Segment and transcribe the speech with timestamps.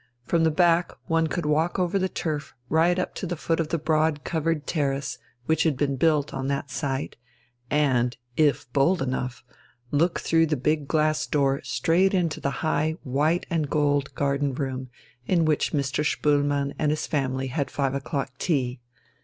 [0.23, 3.67] From the back one could walk over the turf right up to the foot of
[3.67, 7.17] the broad covered terrace which had been built on that side,
[7.69, 9.43] and, if bold enough,
[9.91, 14.89] look through the big glass door straight into the high white and gold garden room
[15.27, 16.03] in which Mr.
[16.03, 18.79] Spoelmann and his family had five o'clock tea.